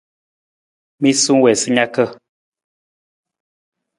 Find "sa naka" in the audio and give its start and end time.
1.61-2.03